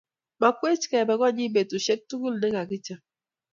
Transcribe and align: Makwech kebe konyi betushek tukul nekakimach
Makwech 0.41 0.83
kebe 0.91 1.13
konyi 1.19 1.45
betushek 1.53 1.99
tukul 2.09 2.35
nekakimach 2.37 2.89